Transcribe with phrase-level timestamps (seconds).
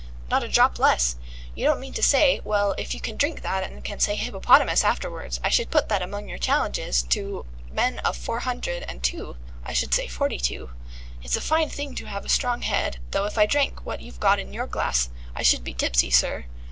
[0.31, 1.15] "Not a drop less.
[1.53, 4.83] You don't mean to say Well, if you can drink that and can say hippopotamus
[4.83, 9.37] afterwards, I should put that among your challenges, to men of four hundred and two:
[9.63, 10.71] I should say forty two.
[11.21, 14.19] It's a fine thing to have a strong head, though if I drank what you've
[14.19, 16.45] got in your glass, I should be tipsy, sir."